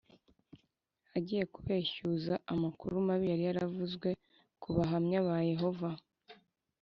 agiye 1.17 1.43
kubeshyuza 1.53 2.33
amakuru 2.53 2.93
mabi 3.07 3.25
yari 3.31 3.43
yaravuzwe 3.49 4.09
ku 4.61 4.67
Bahamya 4.75 5.19
ba 5.27 5.37
Yehova 5.51 5.89